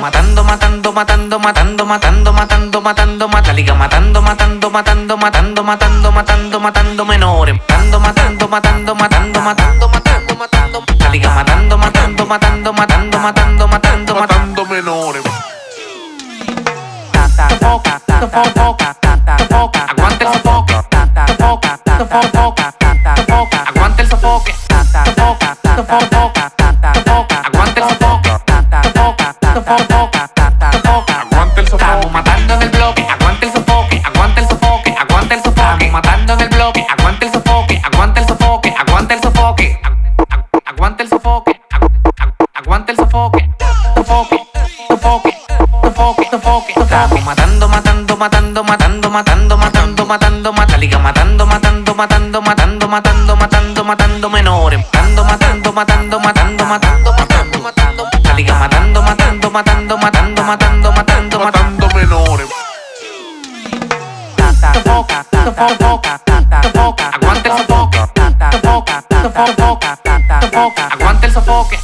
Matando, 0.00 0.42
matando, 0.42 0.92
matando, 0.92 1.38
matando, 1.38 1.84
matando, 1.84 2.32
matando, 2.32 2.80
matando, 2.80 3.28
mata 3.28 3.52
liga, 3.52 3.74
matando, 3.74 4.22
matando, 4.22 4.70
matando, 4.70 5.16
matando, 5.18 5.62
matando, 5.62 6.12
matando, 6.12 6.60
matando 6.60 7.04
menores. 7.04 7.60
Matando, 7.68 8.00
matando, 8.00 8.48
matando, 8.48 8.94
matando, 8.94 9.40
matando, 9.42 9.88
matando, 9.88 10.36
matando, 10.38 10.80
mata 10.80 11.08
liga, 11.10 11.28
matando, 11.34 11.76
matando, 11.76 12.26
matando, 12.26 12.72
matando, 12.72 13.18
matando, 13.18 13.68
matando, 13.68 14.14
matando 14.14 14.66
menores. 14.66 15.22
Agu- 42.76 42.84
aguante 42.84 42.92
el 42.92 42.98
sofoque. 42.98 43.50
Sofoque, 43.94 44.46
sofoque, 44.88 45.36
sofoque, 45.82 46.28
sofoque. 46.30 46.72
Estamos 46.76 47.24
matando, 47.24 47.68
matando, 47.68 48.16
matando, 48.16 48.62
matando, 48.62 49.10
matando, 49.10 49.56
matando, 49.56 50.06
matando, 50.06 50.52
mata 50.52 50.76
liga, 50.76 50.98
matando, 50.98 51.46
matando, 51.46 51.94
matando, 51.94 52.42
matando, 52.42 52.88
matando, 52.88 53.36
matando, 53.36 53.84
matando 53.84 54.30
menores. 54.30 54.80
Matando, 54.92 55.24
matando, 55.24 55.72
matando, 55.72 56.20
matando, 56.20 56.64
matando, 56.64 57.12
matando, 57.12 57.62
matando, 57.62 58.04
mata 58.04 58.32
liga, 58.34 58.54
matando, 58.54 59.02
matando, 59.02 59.50
matando, 59.50 59.96
matando, 59.96 60.42
matando, 60.42 60.92
matando, 60.92 60.92
matando. 60.92 61.38
Matando 61.38 61.88
menores. 61.94 62.48
Aguante 67.12 67.48
el 67.48 67.56
sofoque. 67.58 67.98
Aguante 70.90 71.26
el 71.26 71.32
sofoque. 71.32 71.78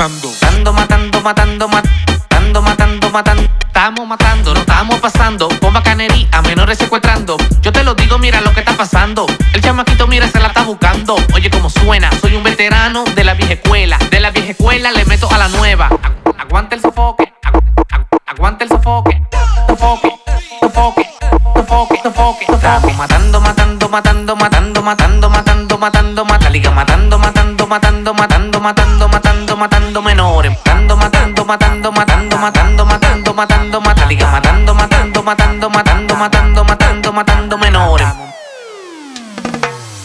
Matando. 0.00 0.30
Matando, 0.72 0.72
matando, 0.72 1.68
matando, 1.68 1.68
matando, 1.68 2.62
matando, 2.62 3.10
matando. 3.10 3.42
Estamos 3.66 4.06
matando, 4.08 4.54
no 4.54 4.60
estamos 4.60 4.98
pasando. 4.98 5.48
Con 5.60 5.74
bacanería, 5.74 6.26
a 6.32 6.40
menores 6.40 6.78
secuestrando. 6.78 7.36
Yo 7.60 7.70
te 7.70 7.84
lo 7.84 7.94
digo, 7.94 8.16
mira 8.16 8.40
lo 8.40 8.50
que 8.54 8.60
está 8.60 8.74
pasando. 8.74 9.26
El 9.52 9.60
chamaquito, 9.60 10.06
mira, 10.06 10.26
se 10.28 10.40
la 10.40 10.48
está 10.48 10.62
buscando. 10.62 11.16
Oye, 11.34 11.50
cómo 11.50 11.68
suena. 11.68 12.10
Soy 12.22 12.34
un 12.34 12.42
veterano 12.42 13.04
de 13.14 13.24
la 13.24 13.34
vieja 13.34 13.52
escuela. 13.52 13.98
De 14.10 14.20
la 14.20 14.30
vieja 14.30 14.52
escuela 14.52 14.90
le 14.90 15.04
meto 15.04 15.30
a 15.30 15.36
la 15.36 15.48
nueva. 15.48 15.90
Agu- 15.90 16.34
Aguante 16.38 16.76
el 16.76 16.80
sofoque. 16.80 17.34
agu- 17.42 17.60
agu- 17.90 18.18
Aguante 18.26 18.64
el 18.64 18.70
sofoque. 18.70 19.22
Sofoque, 19.68 20.14
sofoque, 20.60 21.10
sofoque, 21.54 22.00
sofoque. 22.02 22.46
Estamos 22.48 22.96
matando, 22.96 23.38
matando, 23.42 23.59
matando, 23.90 24.36
matando, 24.36 24.82
matando, 24.82 25.28
matando, 25.28 25.78
matando, 25.78 26.24
mata 26.24 26.48
liga, 26.48 26.70
matando, 26.70 27.18
matando, 27.18 27.66
matando, 27.66 28.14
matando, 28.14 28.60
matando, 28.60 29.08
matando, 29.08 29.56
matando 29.56 30.02
menores. 30.02 30.52
Matando, 30.64 30.96
matando, 30.96 31.44
matando, 31.44 31.92
matando, 31.92 32.36
matando, 32.38 32.86
matando, 32.86 33.34
matando, 33.34 33.80
mata 33.80 34.06
liga, 34.06 34.26
matando, 34.30 34.74
matando, 34.74 35.22
matando, 35.22 35.70
matando, 35.70 36.14
matando, 36.16 36.64
matando. 36.64 37.12
Matando 37.12 37.58
menores, 37.58 38.06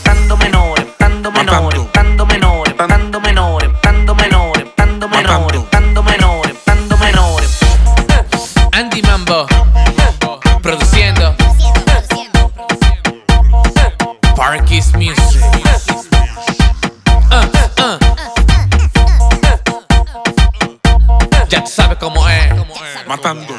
matando 0.05 0.37
menores, 0.37 0.87
matando 0.99 1.31
menores, 1.31 1.94
Parkis 15.41 15.65
Music. 15.65 16.09
Ah, 17.31 17.49
ah. 17.77 17.99
Ya 21.49 21.63
tú 21.63 21.69
sabes 21.69 21.97
cómo 21.97 22.27
es. 22.29 22.53
Matando. 23.07 23.53